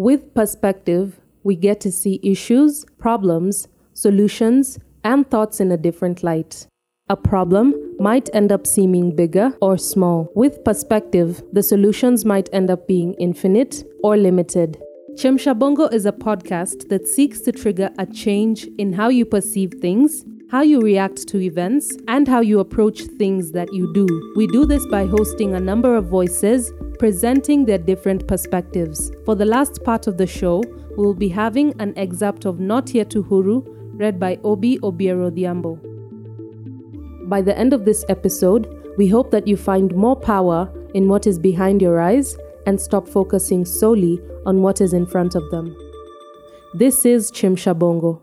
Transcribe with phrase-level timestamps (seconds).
[0.00, 6.66] With perspective, we get to see issues, problems, solutions, and thoughts in a different light.
[7.10, 10.32] A problem might end up seeming bigger or small.
[10.34, 14.80] With perspective, the solutions might end up being infinite or limited.
[15.16, 19.74] Chemsha Bongo is a podcast that seeks to trigger a change in how you perceive
[19.82, 24.32] things, how you react to events, and how you approach things that you do.
[24.34, 29.12] We do this by hosting a number of voices presenting their different perspectives.
[29.24, 30.64] For the last part of the show,
[30.96, 33.64] we'll be having an excerpt of Not Yet Uhuru,
[33.98, 35.78] read by Oby Obyerodhiambo.
[37.28, 41.28] By the end of this episode, we hope that you find more power in what
[41.28, 42.36] is behind your eyes
[42.66, 45.76] and stop focusing solely on what is in front of them.
[46.74, 48.20] This is Chemsha Bongo.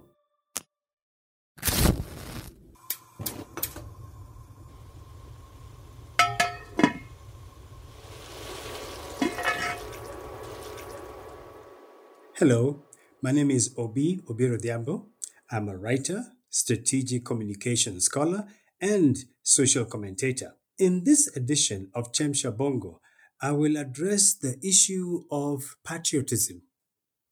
[12.40, 12.84] Hello,
[13.23, 15.07] my name is Obi Obiero Diambo.
[15.49, 18.46] I'm a writer, strategic communication scholar,
[18.80, 20.54] and social commentator.
[20.77, 23.02] In this edition of Chemsha Bongo,
[23.41, 26.62] I will address the issue of patriotism.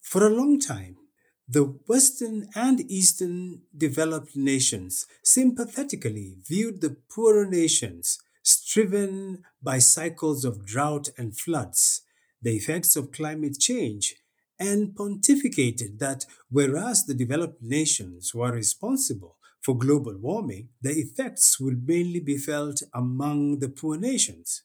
[0.02, 0.96] For a long time,
[1.48, 10.66] the Western and Eastern developed nations sympathetically viewed the poorer nations striven by cycles of
[10.66, 12.02] drought and floods,
[12.42, 14.16] the effects of climate change,
[14.60, 21.88] and pontificated that whereas the developed nations were responsible for global warming, the effects would
[21.88, 24.64] mainly be felt among the poor nations.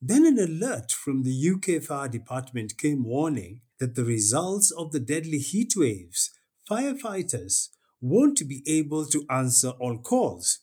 [0.00, 5.00] Then an alert from the UK Fire Department came warning that the results of the
[5.00, 6.30] deadly heat waves,
[6.70, 7.70] firefighters
[8.00, 10.60] won't be able to answer all calls.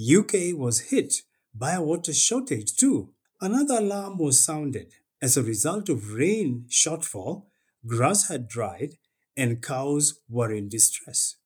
[0.00, 1.14] UK was hit
[1.54, 3.12] by a water shortage too.
[3.40, 4.94] Another alarm was sounded.
[5.20, 7.44] As a result of rain shortfall,
[7.86, 8.96] grass had dried,
[9.36, 11.36] and cows were in distress.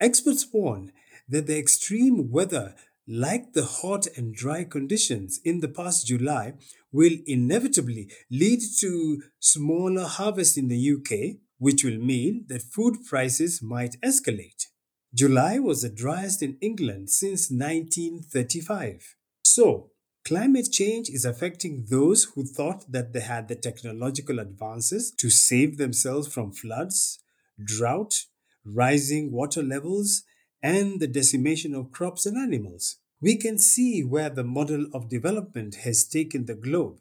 [0.00, 0.92] Experts warn
[1.28, 2.74] that the extreme weather,
[3.06, 6.54] like the hot and dry conditions in the past July,
[6.90, 13.62] will inevitably lead to smaller harvests in the UK, which will mean that food prices
[13.62, 14.66] might escalate.
[15.14, 19.14] July was the driest in England since 1935.
[19.44, 19.91] So,
[20.24, 25.78] Climate change is affecting those who thought that they had the technological advances to save
[25.78, 27.18] themselves from floods,
[27.62, 28.26] drought,
[28.64, 30.22] rising water levels,
[30.62, 32.96] and the decimation of crops and animals.
[33.20, 36.98] We can see where the model of development has taken the globe.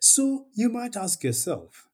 [0.00, 1.88] So you might ask yourself,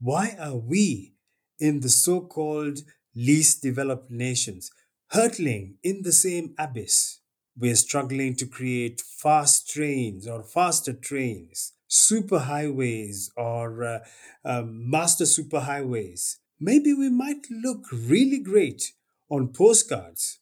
[0.00, 1.14] why are we
[1.60, 2.80] in the so called
[3.14, 4.72] least developed nations
[5.08, 7.18] hurtling in the same abyss?
[7.58, 13.98] We're struggling to create fast trains or faster trains, superhighways or uh,
[14.44, 16.36] um, master superhighways.
[16.58, 18.92] Maybe we might look really great
[19.30, 20.38] on postcards,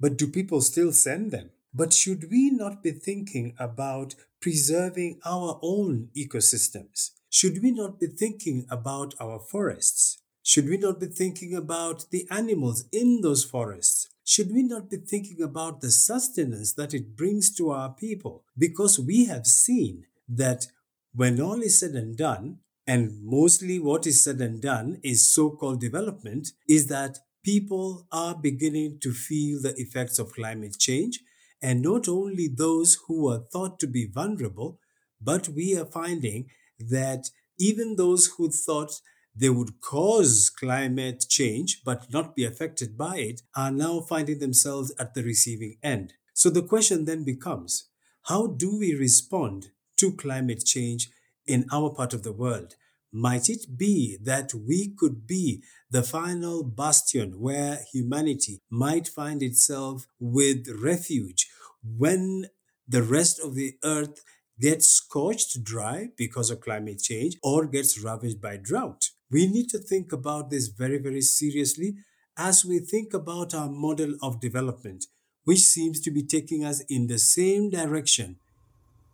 [0.00, 1.50] but do people still send them?
[1.72, 7.10] But should we not be thinking about preserving our own ecosystems?
[7.30, 10.18] Should we not be thinking about our forests?
[10.42, 14.08] Should we not be thinking about the animals in those forests?
[14.24, 18.44] Should we not be thinking about the sustenance that it brings to our people?
[18.56, 20.66] Because we have seen that
[21.14, 25.50] when all is said and done, and mostly what is said and done is so
[25.50, 31.20] called development, is that people are beginning to feel the effects of climate change.
[31.62, 34.78] And not only those who are thought to be vulnerable,
[35.20, 36.46] but we are finding
[36.78, 38.92] that even those who thought
[39.34, 44.92] they would cause climate change but not be affected by it are now finding themselves
[44.98, 46.14] at the receiving end.
[46.34, 47.88] So the question then becomes
[48.28, 49.68] how do we respond
[49.98, 51.10] to climate change
[51.46, 52.76] in our part of the world?
[53.12, 60.06] Might it be that we could be the final bastion where humanity might find itself
[60.18, 61.48] with refuge
[61.84, 62.46] when
[62.88, 64.24] the rest of the earth
[64.60, 69.10] gets scorched dry because of climate change or gets ravaged by drought?
[69.30, 71.96] We need to think about this very, very seriously
[72.36, 75.06] as we think about our model of development,
[75.44, 78.36] which seems to be taking us in the same direction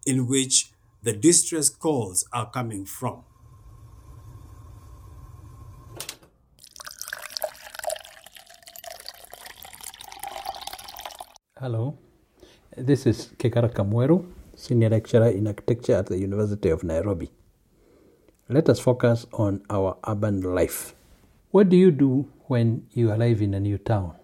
[0.05, 0.73] in which
[1.03, 3.25] the distress calls are coming from.
[11.59, 11.99] Hello,
[12.77, 14.25] this is Kigara Kamweru,
[14.57, 17.31] Senior Lecturer in Architecture at the University of Nairobi
[18.51, 20.95] let us focus on our urban life.
[21.53, 24.17] What do you do when you arrive in a new town?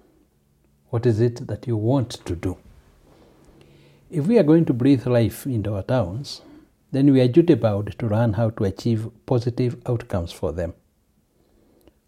[0.90, 2.58] What is it that you want to do?
[4.11, 6.43] If we are going to breathe life into our towns,
[6.90, 10.75] then we are duty bound to learn how to achieve positive outcomes for them.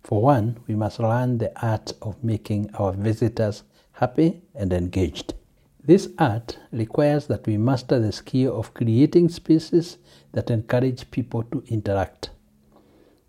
[0.02, 3.62] For one, we must learn the art of making our visitors
[3.92, 5.34] happy and engaged.
[5.84, 9.98] This art requires that we master the skill of creating spaces
[10.32, 12.30] that encourage people to interact.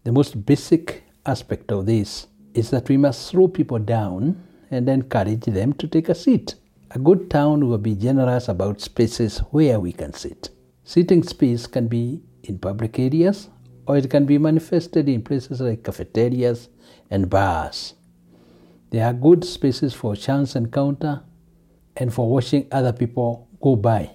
[0.04, 5.46] The most basic aspect of this is that we must slow people down and encourage
[5.46, 6.56] them to take a seat.
[6.92, 10.50] A good town will be generous about spaces where we can sit.
[10.84, 13.50] Sitting space can be in public areas
[13.86, 16.70] or it can be manifested in places like cafeterias
[17.10, 17.94] and bars.
[18.90, 21.22] They are good spaces for chance encounter
[22.00, 24.10] and for watching other people go by.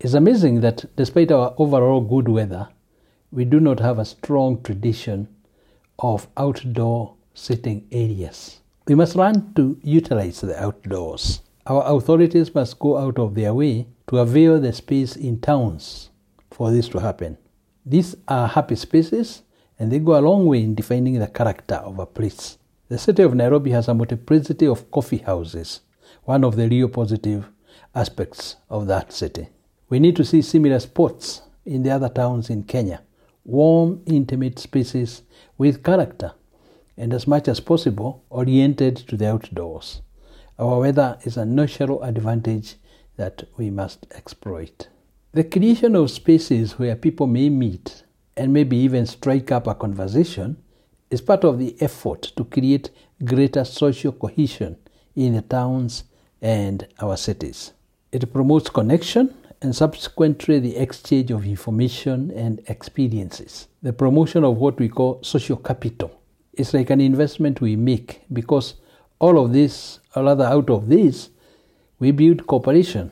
[0.00, 2.68] It's amazing that despite our overall good weather,
[3.30, 5.28] we do not have a strong tradition
[5.98, 8.60] of outdoor sitting areas.
[8.88, 11.40] We must learn to utilize the outdoors.
[11.66, 16.10] Our authorities must go out of their way to avail the space in towns
[16.50, 17.38] for this to happen.
[17.86, 19.42] These are happy spaces
[19.78, 22.58] and they go a long way in defining the character of a place.
[22.88, 25.80] The city of Nairobi has a multiplicity of coffee houses,
[26.30, 27.50] one of the real positive
[27.92, 29.48] aspects of that city.
[29.88, 33.02] We need to see similar spots in the other towns in Kenya
[33.44, 35.22] warm, intimate spaces
[35.58, 36.32] with character
[36.96, 40.02] and as much as possible oriented to the outdoors.
[40.56, 42.76] Our weather is a natural advantage
[43.16, 44.86] that we must exploit.
[45.32, 48.04] The creation of spaces where people may meet
[48.36, 50.62] and maybe even strike up a conversation
[51.10, 52.90] is part of the effort to create
[53.24, 54.76] greater social cohesion
[55.16, 56.04] in the towns
[56.42, 57.72] and our cities.
[58.12, 63.68] It promotes connection and subsequently the exchange of information and experiences.
[63.82, 66.20] The promotion of what we call social capital
[66.54, 68.74] is like an investment we make because
[69.18, 71.30] all of this, or rather out of this,
[71.98, 73.10] we build cooperation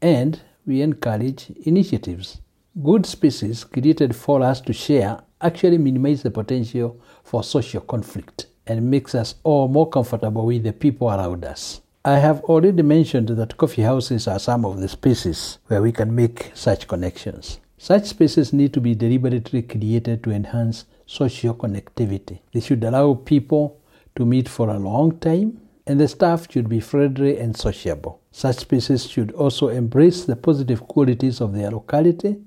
[0.00, 2.40] and we encourage initiatives.
[2.82, 8.90] Good spaces created for us to share actually minimize the potential for social conflict and
[8.90, 11.80] makes us all more comfortable with the people around us.
[12.02, 16.14] I have already mentioned that coffee houses are some of the spaces where we can
[16.14, 17.60] make such connections.
[17.76, 22.38] Such spaces need to be deliberately created to enhance social connectivity.
[22.54, 23.78] They should allow people
[24.16, 28.22] to meet for a long time, and the staff should be friendly and sociable.
[28.32, 32.38] Such spaces should also embrace the positive qualities of their locality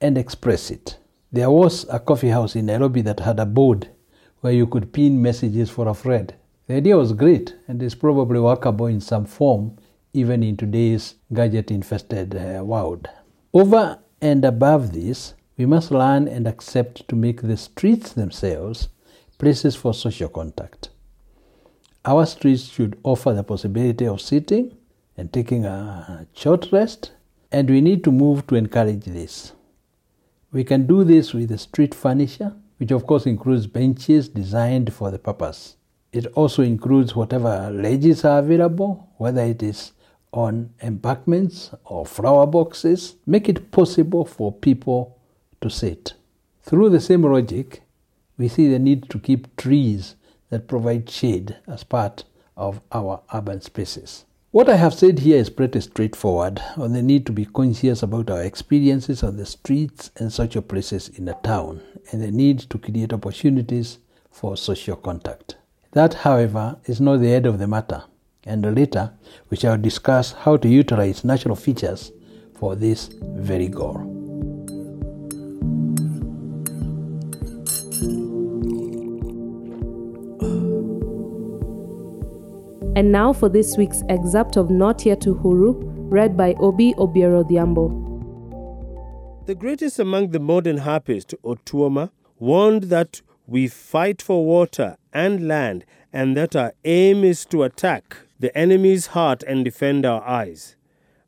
[0.00, 0.96] and express it.
[1.30, 3.90] There was a coffee house in Nairobi that had a board
[4.40, 6.32] where you could pin messages for a friend.
[6.66, 9.76] The idea was great and is probably workable in some form
[10.14, 13.08] even in today's gadget infested uh, world.
[13.52, 18.88] Over and above this, we must learn and accept to make the streets themselves
[19.38, 20.88] places for social contact.
[22.04, 24.76] Our streets should offer the possibility of sitting
[25.16, 27.12] and taking a short rest,
[27.50, 29.52] and we need to move to encourage this.
[30.52, 35.18] We can do this with street furniture, which of course includes benches designed for the
[35.18, 35.76] purpose.
[36.14, 39.90] It also includes whatever ledges are available, whether it is
[40.32, 43.16] on embankments or flower boxes.
[43.26, 45.18] Make it possible for people
[45.60, 46.14] to sit.
[46.62, 47.82] Through the same logic,
[48.38, 50.14] we see the need to keep trees
[50.50, 52.22] that provide shade as part
[52.56, 54.24] of our urban spaces.
[54.52, 58.30] What I have said here is pretty straightforward on the need to be conscious about
[58.30, 61.82] our experiences on the streets and social places in a town
[62.12, 63.98] and the need to create opportunities
[64.30, 65.56] for social contact.
[65.94, 68.02] That, however, is not the end of the matter,
[68.44, 69.12] and later
[69.48, 72.10] we shall discuss how to utilize natural features
[72.58, 74.10] for this very goal.
[82.96, 88.02] And now for this week's excerpt of Not Yet Uhuru, read by Oby Obyerodhiambo.
[89.46, 92.10] The greatest among the modern harpists, Otuoma,
[92.40, 98.16] warned that we fight for water and land, and that our aim is to attack
[98.38, 100.76] the enemy's heart and defend our eyes.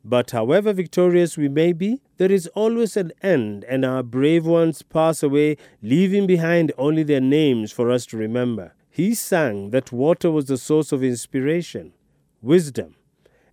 [0.03, 4.81] But however victorious we may be, there is always an end, and our brave ones
[4.81, 8.73] pass away, leaving behind only their names for us to remember.
[8.89, 11.93] He sang that water was the source of inspiration,
[12.41, 12.95] wisdom,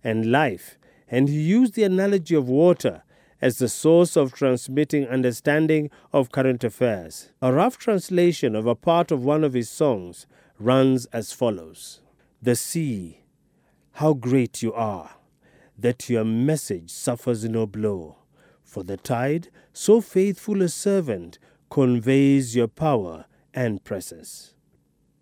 [0.03, 0.77] and life,
[1.09, 3.03] and he used the analogy of water
[3.41, 7.31] as the source of transmitting understanding of current affairs.
[7.41, 10.25] A rough translation of a part of one of his songs
[10.59, 12.01] runs as follows
[12.41, 13.21] The sea,
[13.93, 15.15] how great you are,
[15.77, 18.17] that your message suffers no blow.
[18.63, 21.37] For the tide, so faithful a servant,
[21.69, 24.53] conveys your power and presence.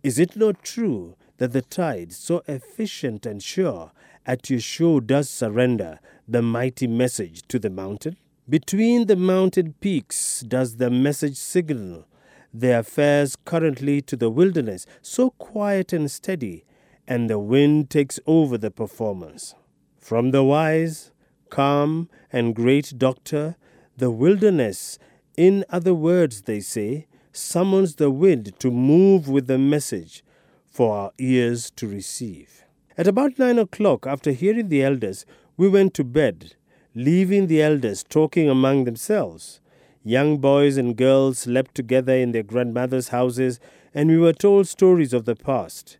[0.02, 3.92] Is it not true that the tide, so efficient and sure,
[4.26, 8.18] at your shore does surrender the mighty message to the mountain?
[8.50, 12.06] Between the mountain peaks does the message signal
[12.54, 16.64] the affairs currently to the wilderness, so quiet and steady,
[17.08, 19.56] and the wind takes over the performance.
[19.98, 21.12] From the wise,
[21.50, 23.56] calm, and great doctor,
[23.98, 25.00] the wilderness,
[25.36, 30.24] in other words, they say, summons the wind to move with the message
[30.66, 32.64] for our ears to receive.
[32.96, 35.26] At about nine o'clock, after hearing the elders,
[35.64, 36.56] we went to bed,
[36.94, 39.62] leaving the elders talking among themselves.
[40.04, 43.62] Young boys and girls slept together in their grandmothers' houses,
[43.94, 46.00] and we were told stories of the past.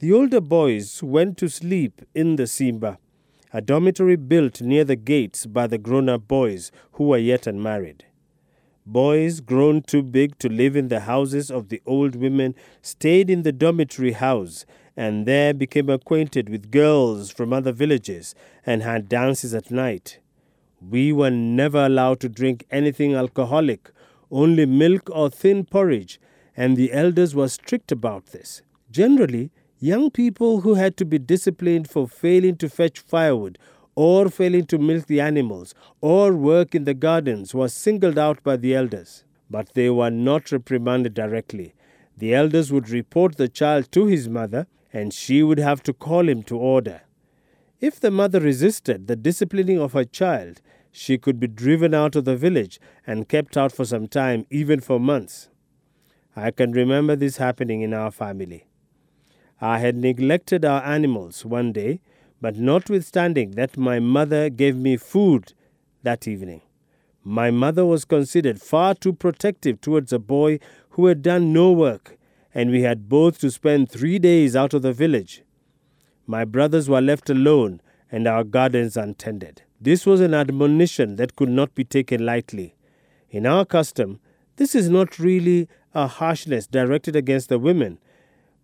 [0.00, 2.98] The older boys went to sleep in the Simba,
[3.52, 8.06] a dormitory built near the gates by the grown up boys who were yet unmarried.
[8.84, 13.44] Boys grown too big to live in the houses of the old women stayed in
[13.44, 18.34] the dormitory house and there became acquainted with girls from other villages
[18.64, 20.18] and had dances at night.
[20.80, 23.90] We were never allowed to drink anything alcoholic,
[24.30, 26.18] only milk or thin porridge,
[26.56, 28.62] and the elders were strict about this.
[28.90, 33.58] Generally, young people who had to be disciplined for failing to fetch firewood
[33.94, 38.56] or failing to milk the animals or work in the gardens were singled out by
[38.56, 39.24] the elders.
[39.50, 41.74] But they were not reprimanded directly.
[42.16, 46.26] The elders would report the child to his mother, and she would have to call
[46.26, 47.02] him to order.
[47.80, 52.24] If the mother resisted the disciplining of her child, she could be driven out of
[52.24, 55.50] the village and kept out for some time, even for months.
[56.34, 58.68] I can remember this happening in our family.
[59.60, 62.00] I had neglected our animals one day,
[62.40, 65.52] but notwithstanding that my mother gave me food
[66.02, 66.62] that evening.
[67.22, 70.58] My mother was considered far too protective towards a boy
[70.90, 72.15] who had done no work,
[72.56, 75.42] and we had both to spend three days out of the village.
[76.26, 79.62] My brothers were left alone and our gardens untended.
[79.78, 82.74] This was an admonition that could not be taken lightly.
[83.28, 84.20] In our custom,
[84.56, 87.98] this is not really a harshness directed against the women,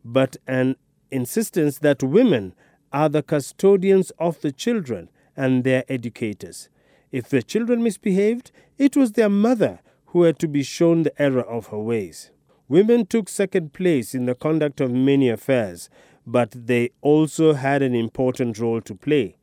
[0.02, 0.76] but an
[1.10, 2.54] insistence that women
[2.94, 6.70] are the custodians of the children and their educators.
[7.10, 11.42] If the children misbehaved, it was their mother who had to be shown the error
[11.42, 12.30] of her ways.
[12.72, 15.90] Women took second place in the conduct of many affairs,
[16.26, 19.36] but they also had an important role to play.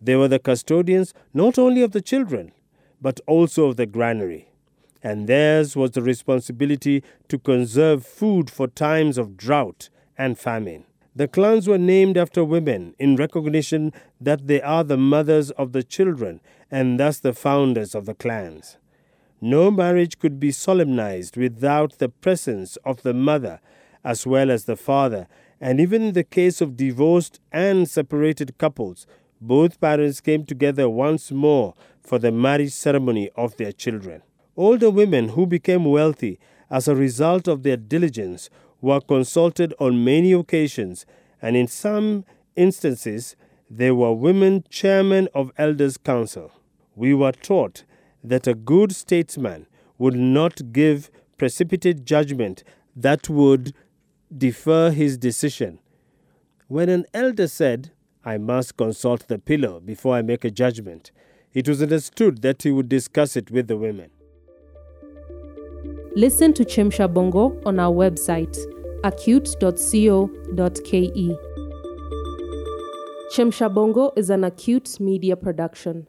[0.00, 2.50] They were the custodians not only of the children,
[3.00, 4.48] but also of the granary.
[5.00, 10.86] And theirs was the responsibility to conserve food for times of drought and famine.
[11.14, 15.84] The clans were named after women in recognition that they are the mothers of the
[15.84, 18.76] children and thus the founders of the clans.
[19.48, 23.60] No marriage could be solemnized without the presence of the mother
[24.02, 25.28] as well as the father,
[25.60, 29.06] and even in the case of divorced and separated couples,
[29.40, 34.20] both parents came together once more for the marriage ceremony of their children.
[34.56, 38.50] Older women who became wealthy as a result of their diligence
[38.80, 41.06] were consulted on many occasions,
[41.40, 42.24] and in some
[42.56, 43.36] instances,
[43.70, 46.50] they were women chairmen of elders' council.
[46.96, 47.84] We were taught
[48.28, 49.66] that a good statesman
[49.98, 52.64] would not give precipitate judgment
[52.94, 53.74] that would
[54.36, 55.78] defer his decision.
[56.68, 57.92] When an elder said,
[58.24, 61.12] I must consult the pillow before I make a judgment,
[61.52, 64.10] it was understood that he would discuss it with the women.
[66.16, 68.56] Listen to Chemsha Bongo on our website,
[69.02, 70.26] aqute.co.ke.
[73.34, 76.06] Chemsha Bongo is an Aqute Media production.